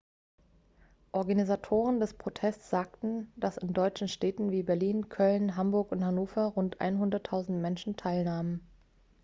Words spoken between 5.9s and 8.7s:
und hannover rund 100.000 menschen teilnahmen